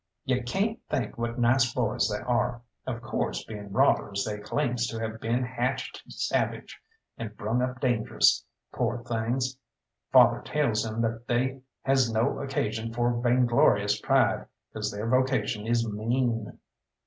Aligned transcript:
"You 0.25 0.41
cayn't 0.41 0.79
think 0.89 1.19
what 1.19 1.37
nice 1.37 1.75
boys 1.75 2.09
they 2.09 2.23
are. 2.23 2.63
Of 2.87 3.03
course, 3.03 3.43
being 3.45 3.71
robbers, 3.71 4.25
they 4.25 4.39
claims 4.39 4.87
to 4.87 4.99
have 4.99 5.21
been 5.21 5.43
hatched 5.43 6.01
savage, 6.11 6.79
and 7.19 7.37
brung 7.37 7.61
up 7.61 7.79
dangerous, 7.79 8.43
pore 8.73 9.03
things. 9.03 9.57
Father 10.11 10.41
tells 10.41 10.87
'em 10.87 11.01
that 11.01 11.27
they 11.27 11.61
has 11.83 12.11
no 12.11 12.39
occasion 12.39 12.91
for 12.91 13.21
vain 13.21 13.45
glorious 13.45 14.01
pride, 14.01 14.47
'cause 14.73 14.89
their 14.89 15.07
vocation 15.07 15.67
is 15.67 15.87
mean." 15.87 16.57